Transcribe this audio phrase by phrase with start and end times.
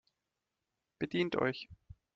[0.97, 1.69] Bedient euch!